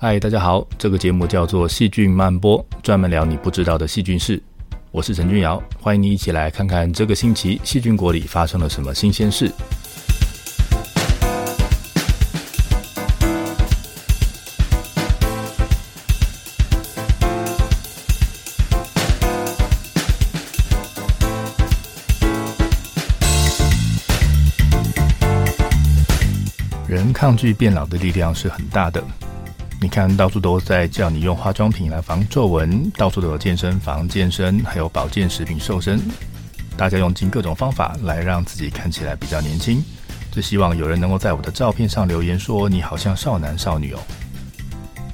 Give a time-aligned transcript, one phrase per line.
[0.00, 4.40] 嗨，大家好，这个节目叫做《细菌漫播》，专门聊你不知道的细菌事。
[4.92, 9.52] 我是陈君尧，欢迎你一起来看看这个星期细菌国里发生了什么新鲜事。
[26.86, 29.02] 人抗拒变老的力量是很大的。
[29.80, 36.00] 你看到处都在叫你用化妆品来防皱纹，到处都有健身房健身，还有保健食品瘦身。
[36.76, 39.82] 大家用尽各种方法来让自己看起来比较年轻。
[40.32, 44.00] 最希望有人能够在我的照片上留言说你好像少男少女哦。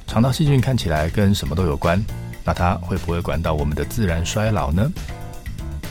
[0.07, 2.03] 肠道细菌看起来跟什么都有关，
[2.43, 4.91] 那它会不会管到我们的自然衰老呢？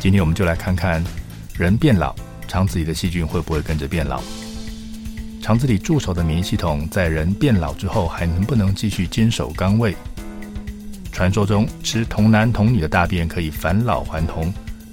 [0.01, 1.03] 今天我们就来看看
[1.57, 2.13] 人变老，
[2.49, 4.21] 肠子里的细菌会不会跟着变老？
[5.45, 9.95] 肠子里驻守的免疫系统，在人变老之后，还能不能继续坚守岗位？
[11.13, 14.51] 传说中吃童男童女的大便可以返老还童，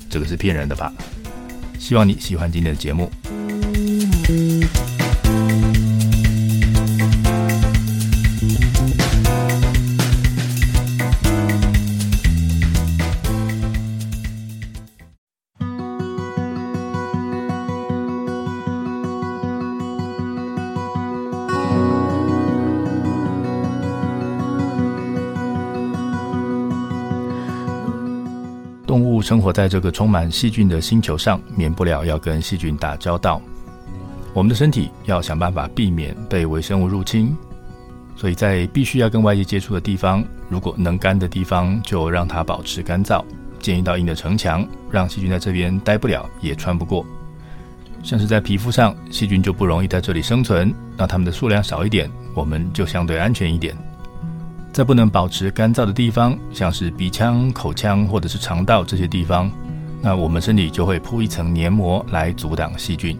[0.09, 0.91] 这个是骗人的吧？
[1.79, 3.09] 希望你喜欢今天的节目。
[28.91, 33.41] 动物生活在这个充满细菌的星球上，免不了要跟细菌打交道。
[34.33, 37.33] 我们的身体要想办法避免被微生物入侵，
[38.17, 43.23] 所以在必须要跟外界接触的地方，如果能干的地方就让它保持干燥，
[43.61, 47.05] 建一道硬的城墙，让细菌在这边待不了也穿不过。
[48.03, 53.73] 像是在皮肤上，细菌就不容易在这里生存，让它们的数量少一点，我们就相对安全一点。
[54.73, 59.51] 在不能保持干燥的地方，像是鼻腔、口腔或者是肠道这些地方，
[60.01, 63.17] 那我们身体就会铺一层黏膜来阻挡细菌。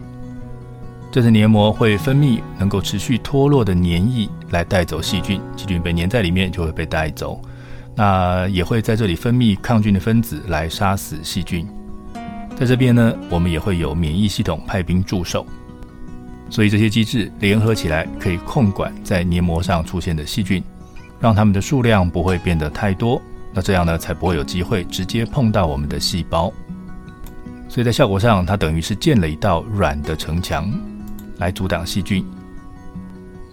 [1.10, 7.38] 这层黏膜会分泌能够持续脱落的粘液来带走细菌，细菌被粘在里面就会被带走。
[7.94, 11.68] 那也会在这里分泌抗菌的分子来杀死细菌。
[12.56, 15.44] 在这边呢，我们也会有免疫系统派兵驻守，
[16.48, 20.64] 所以这些机制联合起来可以控管在黏膜上出现的细菌。
[21.22, 23.22] 让它们的数量不会变得太多，
[23.54, 26.52] 那这样呢，才不会有机会直接碰到我们的细胞。
[27.68, 30.68] 所以在效果上，它等于是建了一道软的城墙
[31.38, 32.22] 来阻挡细菌。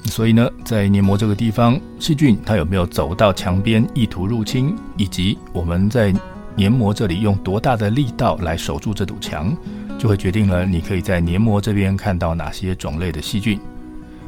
[0.05, 6.11] 所以呢，在黏膜这个地方，细菌它有没有走到墙边意图入侵，以及我们在
[6.55, 9.55] 黏膜这里用多大的力道来守住这堵墙，
[9.99, 13.59] 就会决定了你可以在黏膜这边看到哪些种类的细菌。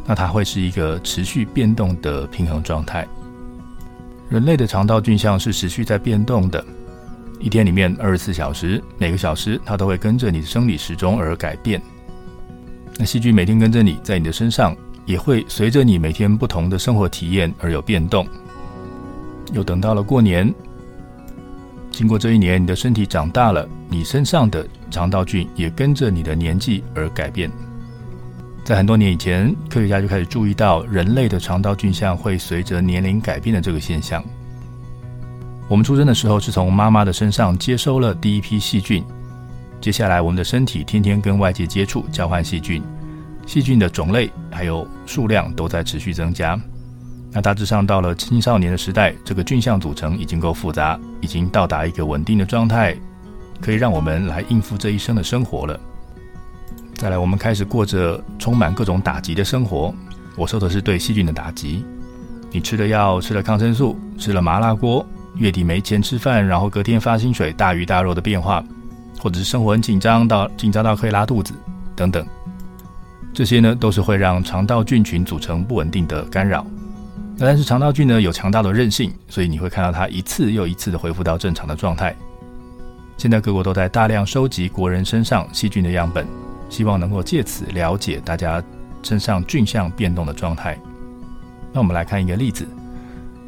[0.05, 3.07] 那它会是一个持续变动的平衡状态。
[4.31, 6.63] 人类的肠道菌相是持续在变动的，
[7.41, 11.81] 一天里面二十四小时，每个小时它都会跟着你的生理时钟而改变。
[12.97, 14.73] 那细菌每天跟着你在你的身上，
[15.05, 18.25] 也会随着你每天不同的生活体验而有变动。
[19.51, 20.49] 又等到了过年，
[21.91, 27.51] 经过这一年，你的身体长大了，你身上的肠道菌也跟着你的年纪而改变。
[28.63, 34.23] 在很多年以前，科学家就开始注意到人类的肠道菌相会随着年龄改变的这个现象。
[35.67, 39.03] 我们出生的时候是从妈妈的身上接收了第一批细菌，
[39.81, 42.83] 接下来我们的身体天天跟外界接触，交换细菌，
[43.47, 46.59] 细菌的种类还有数量都在持续增加。
[47.31, 52.95] 那大致上到了青少年的时代，这个菌相组成已经够复杂，已经到达一个稳定的状态，
[53.59, 55.79] 可以让我们来应付这一生的生活了。
[57.01, 59.91] 再来，我们开始过着充满各种打击的生活。
[60.35, 61.83] 我说的是对细菌的打击。
[62.51, 65.03] 你吃了药，吃了抗生素，吃了麻辣锅，
[65.33, 68.63] 月底没钱吃饭，然后隔天发薪水，大鱼大肉的变化，
[69.19, 71.55] 或者是生活很紧张到紧张到可以拉肚子
[71.95, 72.23] 等等，
[73.33, 76.63] 这些呢都是会让肠道菌群组成不稳定的干扰。
[77.35, 82.15] 但是肠道菌呢有强大的韧性，所以你会看到它一次又一次的恢复到正常的状态。
[83.17, 86.27] 现在各国都在大量收集国人身上细菌的样本。
[86.71, 88.63] 希望能够借此了解大家
[89.03, 90.75] 身上菌相变动的状态。
[91.71, 92.65] 那我们来看一个例子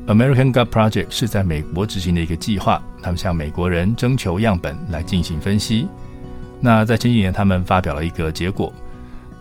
[0.06, 5.88] ：American Gut Project 是在美国执行的一个计划，他们向美国人征求样本来进行分析。
[6.60, 8.72] 那在前几年，他们发表了一个结果，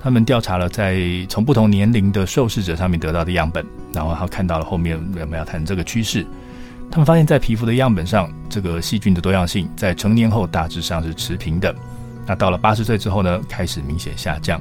[0.01, 6.27] 他们调查了在从不同年龄的受试者上面得到的样本，然后他看到了后面我们要谈这个趋势。
[6.91, 11.75] 他们发现，在皮肤的样本上，这个细菌的多样性在成年后大致上是持平的。
[12.27, 14.61] 那到了八十岁之后呢，开始明显下降。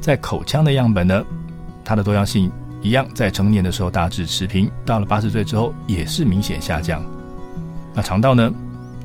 [0.00, 1.24] 在口腔的样本呢，
[1.84, 2.50] 它的多样性
[2.80, 7.02] 一样在成年的时候大致持平，到了八十岁之后也是明显下降。
[7.94, 8.52] 那肠道呢？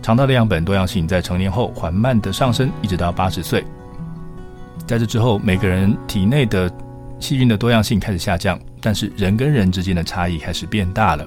[0.02, 3.66] 肠道的样本多样性在成年后缓慢的上升，一直到八十岁。
[4.86, 6.72] 在这之后，每个人体内的
[7.20, 11.26] 细菌的多样性开始下降，但是人跟人之间的差异开始变大了。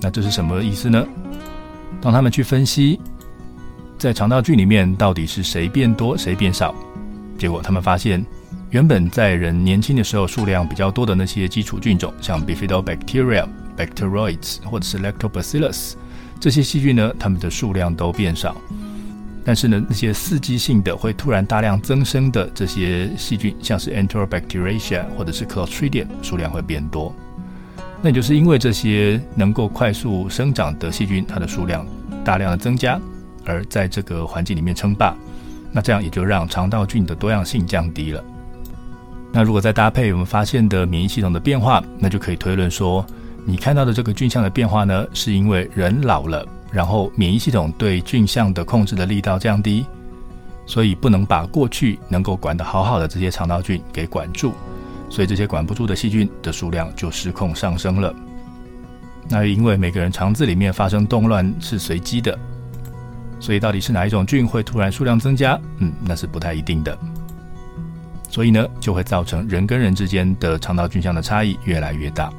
[0.00, 1.06] 那这是什么意思呢？
[2.00, 2.98] 当他们去分析
[4.00, 6.74] 在肠道菌里面到底是谁变多谁变少，
[7.36, 8.24] 结果他们发现，
[8.70, 15.92] 原本在人年轻的时候数量比较多的那些基础菌种，像 Bifidobacteria、Bacteroids 或者是 Lactobacillus
[16.40, 18.56] 这些细菌呢，它们的数量都变少。
[19.44, 27.14] 但是呢，那些刺激性的会突然大量增生的这些细菌，像是 Enterobacteria 或者是 Clostridium，数量会变多。
[28.00, 31.86] 那也就是因为这些能够快速生长的细菌，它的数量
[32.24, 32.98] 大量的增加，
[33.44, 35.14] 而在这个环境里面称霸，
[35.72, 38.22] 那这样也就让肠道菌的多样性降低了。
[39.32, 43.04] 那如果再搭配我们发现的免疫系统的变化，那就可以推论说，
[43.44, 49.86] 你看到的这个菌相的变化呢，是因为人老了，然后免疫系统对菌相的控制的力道降低，
[50.66, 54.52] 所以不能把过去能够管得好好的这些肠道菌给管住。
[55.08, 58.14] 所以这些管不住的细菌的数量就失控上升了。
[59.28, 62.36] 那因为每个人肠子里面发生动乱是随机的，
[63.40, 65.58] 所以到底是哪一种菌会突然数量增加？
[65.78, 66.96] 嗯，那是不太一定的。
[68.28, 72.30] 所以呢，就会造成人跟人之间的肠道菌相的差异越来越大。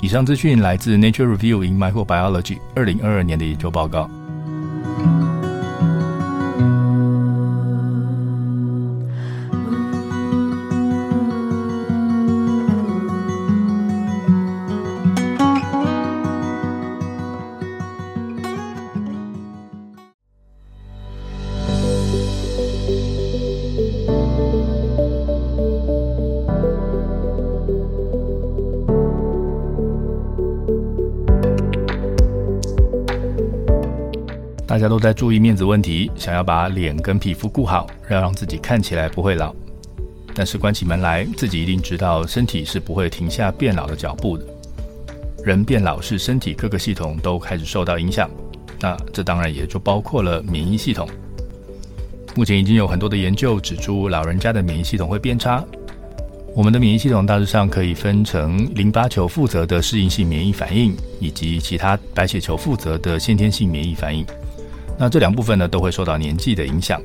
[0.00, 2.42] 以上资讯来自《Nature Review in Microbiology》
[2.74, 4.08] 二零二二年的研究报告。
[34.84, 39.50] 大家都在注意面子问题，想要把脸跟皮肤顾好，要让自己看起来不会老。
[40.34, 44.44] 但是关起门来，自己一定知道身体是不会停下变老的脚步的。
[45.42, 48.28] 人变老是身体各个系统都开始受到影响，
[48.78, 51.08] 那这当然也就包括了免疫系统。
[52.36, 55.64] 目前已经有很多的研究指出，老人家的免疫系统会变差。
[56.54, 64.26] 我们的免疫系统大致上可以分成淋巴球负责的适应性免疫反应，以及其他白血球负责的先天性免疫反应。
[64.98, 67.00] 那这两部分呢，都会受到年纪的影响。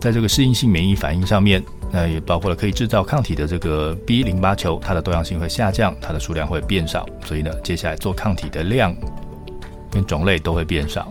[0.00, 7.04] 在这个适应性免疫反应上面，那也包括了可以制造抗体的这个 B 淋巴球，它的多样性会下降，它的数量会变少。
[7.24, 8.94] 所以呢，接下来做抗体的量
[9.90, 11.10] 跟种类都会变少。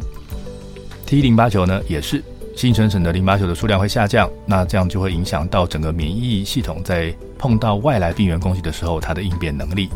[1.06, 2.24] T 淋巴球呢，也是
[2.56, 9.90] 新生成的淋巴球的数量会下降，那这样就会影响到整个免疫系统在碰到外来病原攻击的时候，它的应变能力。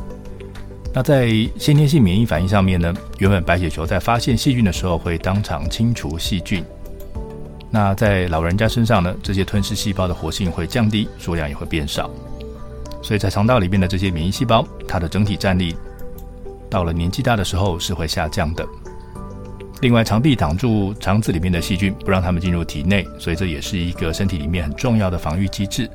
[0.93, 6.63] 那在先天性免疫反应上面呢，原本白血球在发现细菌的时候会当场清除细菌。
[7.69, 12.11] 那在老人家身上呢，这些吞噬细胞的活性会降低，数量也会变少。
[13.01, 15.75] 所以在肠道里面的这些免疫细胞，它的整体战力
[16.69, 18.67] 到了年纪大的时候是会下降的。
[19.79, 25.89] 另外，肠壁挡住肠子里面的细菌，不让它们进入体内，所以这也是一个身体里面很重要的防御机制。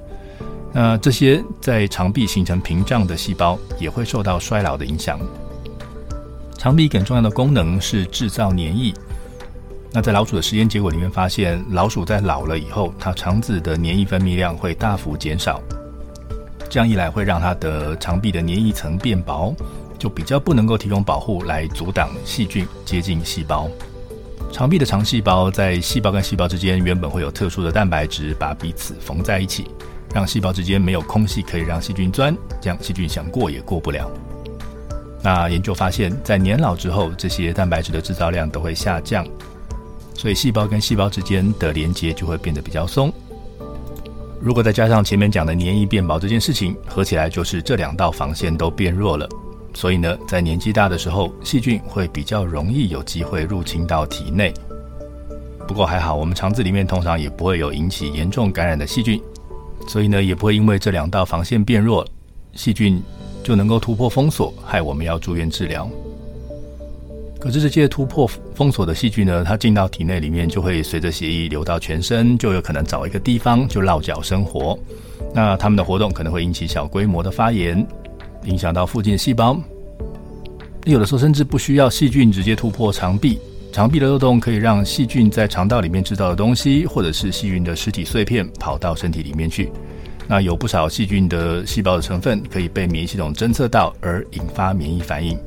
[0.79, 5.19] 那这些在肠壁形成屏障的细胞也会受到衰老的影响。
[6.59, 8.93] 肠壁更重要的功能是制造黏液。
[9.91, 15.63] 那在老鼠的实验结果里面发现，老鼠在老了以后，它肠子的黏液分泌量会大幅减少。
[16.69, 19.55] 这样一来，会让它的肠壁的黏液层变薄，
[19.99, 23.67] 就比较不能够提供保护来阻挡细菌接近细胞。
[24.53, 29.67] 肠壁的肠细胞在细胞跟细胞之间原本会有特殊的蛋白质把彼此缝在一起。
[30.17, 34.11] 让细胞之间没有空隙可以让细菌钻，这样细菌想过也过不了。
[35.23, 39.27] 那研究发现，在年老之后，这些蛋白质的制造量都会下降，
[40.15, 43.13] 所以细胞跟细胞之间的连接就会变得比较松。
[44.41, 49.29] 如果再加上前面讲的黏液变薄这件事情，合起来就是这两道防线都变弱了。
[49.75, 54.51] 所以呢，在年纪大的时候，细菌会比较容易有机会入侵到体内。
[55.69, 59.21] 不过还好，我们肠子里面通常也不会有引起严重感染的细菌。
[59.87, 62.07] 所以呢，也不会因为这两道防线变弱，
[62.55, 63.03] 细菌
[63.43, 65.89] 就能够突破封锁，害我们要住院治疗。
[67.39, 74.77] 可是这些突破封锁的细菌呢，它进到体内里面，就会随着血液流到全身，就有可能找一个地方就落脚生活。
[75.33, 77.87] 那它们的活动可能会引起小规模的发炎，
[78.45, 79.57] 影响到附近的细胞。
[80.85, 83.39] 有的时候甚至不需要细菌直接突破肠壁。
[83.77, 89.71] 肠壁的漏洞可以让细菌在肠道里面制造的东西，或者是细菌的尸体碎片跑到身体里面去，
[90.27, 95.39] 那有不少细菌的细胞的成分可以被免疫系统侦测到，而引发免疫反应。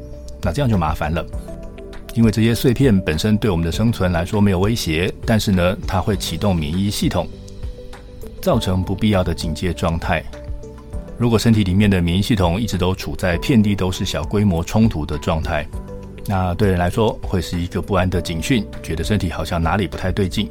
[0.44, 1.26] 那这样就麻烦了，
[2.14, 7.28] 因为这些碎片本身对我们的生存来说没有威胁，但是呢，它会启动免疫系统，
[8.40, 10.24] 造成不必要的警戒状态。
[11.18, 15.66] 如果身体里面的免疫系统一直都处在遍地都是小规模冲突的状态，
[16.30, 20.48] 那对人来说会是一个不安的警讯，觉得身体好像哪里不太对劲。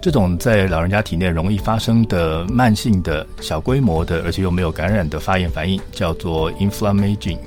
[0.00, 7.38] 这种在老人家体内容易发生的慢性的小规模的，而且又没有感染的发炎反应，叫做 inflammaging。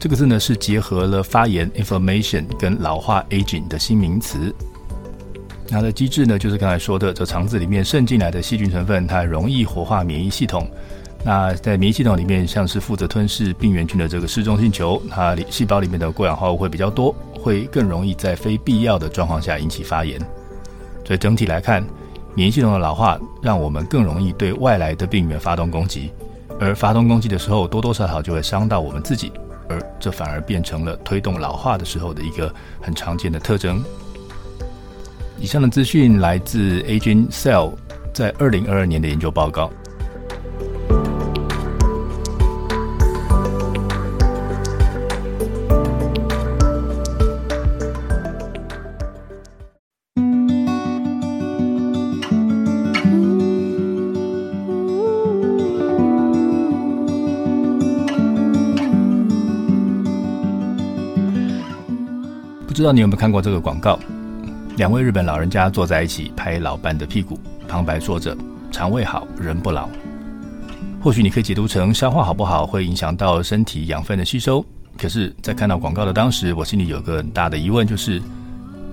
[0.00, 4.52] 这个字呢是结合了发炎 inflammation 跟老化 aging 的新名词。
[5.68, 10.68] 它的机制呢，就是刚才说的，这肠子里面渗进来的细菌成分，它容易活化免疫系统。
[11.26, 20.20] 那在免疫系统里面，像是负责吞噬病原菌的这个嗜中性球，它里细胞里面的过氧化物会比较多，会更容易在非必要的状况下引起发炎。
[21.04, 21.84] 所以整体来看，
[22.36, 26.12] 免疫系统的老化让我们更容易对外来的病原发动攻击，
[26.60, 29.32] 而发动攻击的时候，多多少少就会伤到我们自己，
[29.68, 33.82] 而这反而变成了推动老化的时候的一个很常见的特征。
[35.40, 37.72] 以上的资讯来自 Aging Cell
[38.12, 39.68] 在二零二二年的研究报告。
[62.76, 63.98] 知道你有没有看过这个广告？
[64.76, 68.36] 两位日本老人家坐在一起拍老伴的屁股，旁白说着
[68.70, 69.88] “肠胃好，人不老”。
[71.00, 74.62] 或许你可以解读成消化好不好会影响到身体养分的吸收。
[74.98, 78.20] 可是，在看到广告的当时，我心里有个很大的疑问，就是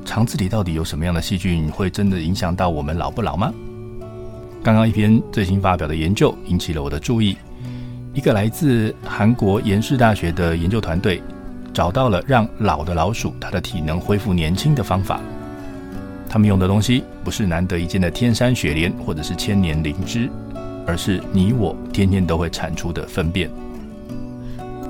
[0.06, 3.52] 肠子里到底有什么样的细菌会真的影响到我们老不老吗？
[4.64, 7.36] 刚刚一篇最新发表的研究引起了我的注意，
[8.14, 11.22] 一个来自韩国延世大学的研究团队。
[11.74, 15.20] 找到了让老的老鼠它的体能恢复年轻的方法。
[16.30, 20.30] 他们用的东西不是难得一见的天山雪莲或者是千年灵芝，
[20.86, 23.50] 而是你我天天都会产出的粪便。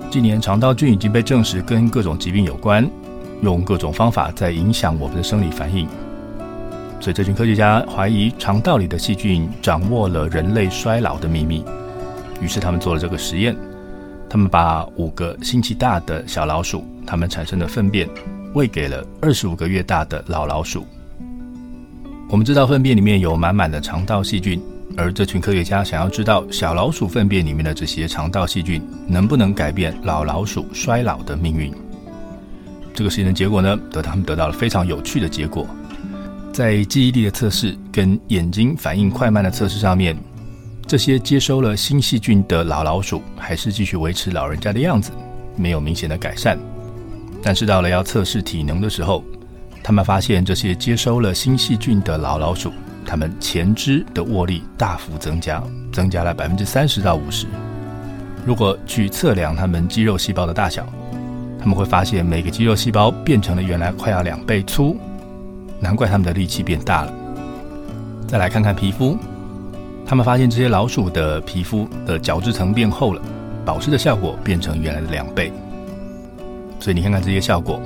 [0.10, 2.88] 近年肠道菌已经被证实跟各种疾病有关，
[3.42, 5.88] 用各种方法在影响我们的生理反应。
[7.00, 11.66] 所以这群科学家怀疑肠道里的细菌掌握了人类衰老的秘密，
[12.40, 13.54] 于是他们做了这个实验。
[14.34, 18.10] 他们把五个星期大的小老鼠，它们产生的粪便，
[18.56, 20.88] 喂给了二十五个月大的老老鼠。
[22.32, 24.60] 我们知道粪便里面有满满的肠道细菌，
[24.98, 31.72] 而这群科学家想要知道小老鼠粪便里面的这些肠道细菌能不能改变老老鼠衰老的命运。
[32.92, 35.68] 这个实验的结果呢，得他们得到了非常有趣的结果，
[36.52, 40.18] 在记忆力的测试跟眼睛反应快慢的测试上面。
[40.86, 45.12] 这些接收了新细菌的老老鼠，还是继续维持老人家的样子，
[45.56, 46.60] 没有明显的改善。
[47.42, 49.24] 但是到了要测试体能的时候，
[49.82, 52.72] 他们发现这些接收了新细菌的老老鼠，
[53.06, 57.48] 他们前肢的握力大幅增加，增加了百分之三十到五十。
[58.46, 60.88] 如果去测量他们肌肉细胞的大小，
[61.60, 64.98] 他们会发现每个肌肉细胞变成了原来快要两倍粗，
[65.80, 67.13] 难怪他们的力气变大了。
[68.28, 69.18] 再来看看皮肤。
[70.06, 73.22] 他们发现这些老鼠的皮肤的角质层变厚了，
[73.66, 75.52] 保湿的效果变成原来的两倍。
[76.80, 77.82] 所以你看看这些效果，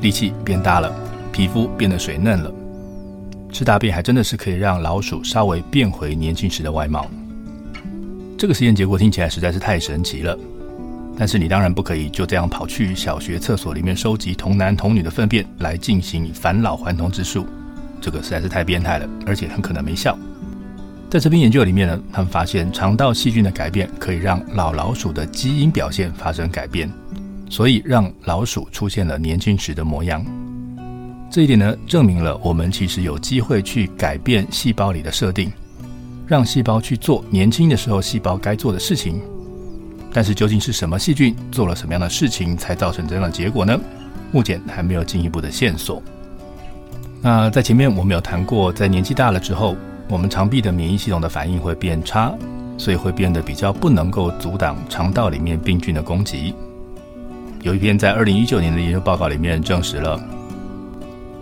[0.00, 0.94] 力气变大了，
[1.32, 2.52] 皮肤变得水嫩了。
[3.50, 7.06] 吃大便还真的是可以让老鼠稍微变回年轻时的外貌。
[8.36, 10.36] 这个实验结果听起来实在是太神奇了。
[11.18, 17.46] 但是你当然不可以就这样跑去小学厕所里面收集童男童女的粪便来进行返老还童之术，
[18.02, 20.18] 这个实在是太变态了，而且很可能没效。
[21.08, 26.90] 在这篇研究里面呢，他们发现肠道细菌的改变可以让老老鼠的基因表现发生改变，
[27.48, 30.24] 所以让老鼠出现了年轻时的模样。
[31.30, 35.50] 这一点呢，证明了我们其实有机会去改变细胞里的设定，
[36.26, 39.20] 让细胞去做年轻的时候细胞该做的事情。
[40.12, 43.78] 但是究竟是什么细菌做了什么样的事情才造成这样的结果呢？
[44.32, 46.02] 目前还没有进一步的线索。
[47.22, 49.76] 那在前面我们有谈过，在年纪大了之后。
[50.08, 52.32] 我们肠壁的免疫系统的反应会变差，
[52.78, 56.54] 所以会变得比较不能够阻挡肠道里面病菌的攻击。
[57.62, 60.20] 有一篇在二零一九年的研究报告里面证实了，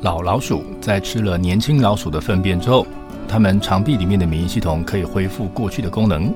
[0.01, 2.87] 老老鼠在吃了年轻老鼠的粪便之后，
[3.29, 6.33] 它们肠壁里面的免疫系统可以恢复过去的功能。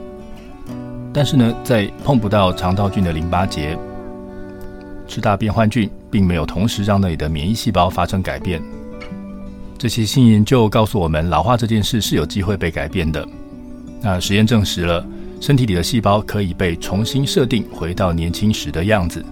[1.11, 3.79] 但是呢，在碰不到肠道菌的淋巴结，
[5.07, 8.63] 吃大便换菌，并没有同时让那里的免疫细胞发生改变。
[9.79, 13.27] 这些新研究告诉我们，老化这件事是有机会被改变的，
[14.03, 15.07] 那实验证实了，
[15.41, 19.25] 身体里的细胞可以被重新设定回到年轻时的样子。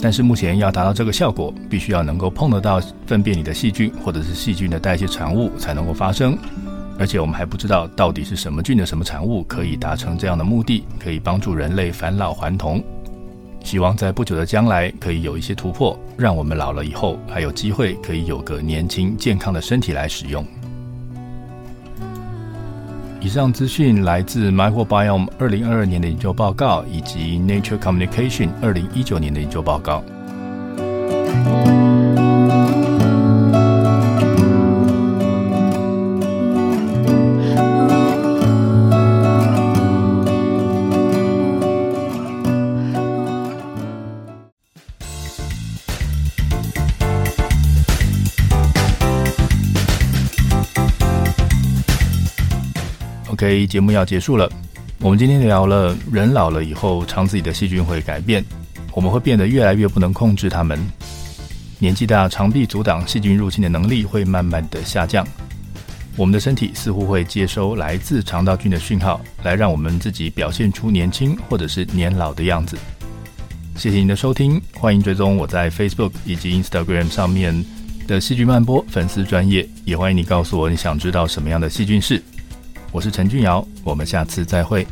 [0.00, 6.36] 但是目前要达到这个效果，必须要能够碰得到粪便里的细菌，或者是细菌的代谢产物才能够发生。
[6.98, 12.82] 而且我们还不知道到底是什么菌的什么产物可以达成这样的目的，可以帮助人类返老还童。
[13.66, 20.46] 希望在不久的将来可以有一些突破，让我们老了以后还有机会可以有个年轻健康的身体来使用。
[23.20, 30.00] 以上资讯来自 Microbiome 二零二二年的研究报告，以及 Nature Communication 二零一九年的研究报告。
[53.66, 54.50] 节目要结束了。
[54.98, 58.42] 我们今天聊了人老了以后，肠子里的细菌会改变，
[58.92, 60.78] 我们会变得越来越不能控制它们。
[61.78, 65.26] 年纪大，肠壁阻挡细菌入侵的能力会慢慢的下降。
[66.16, 72.74] 我们的身体似乎会接收来自肠道菌的讯号，来让我们自己表现出年轻或者是年老的样子。
[73.76, 77.62] 谢谢您的收听，欢迎追踪我在 Facebook 以及 Instagram 上面
[78.06, 82.22] 的细菌漫播粉丝专业，也欢迎你告诉我你想知道什么样的细菌事。
[82.96, 84.86] 我是陈俊尧，我们下次再会。